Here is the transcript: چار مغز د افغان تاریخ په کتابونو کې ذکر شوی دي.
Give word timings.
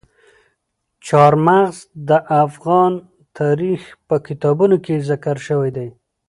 چار 1.07 1.33
مغز 1.47 1.77
د 2.09 2.11
افغان 2.43 2.93
تاریخ 3.37 3.81
په 4.07 4.15
کتابونو 4.27 4.75
کې 4.85 5.05
ذکر 5.09 5.37
شوی 5.47 5.69
دي. 5.77 5.87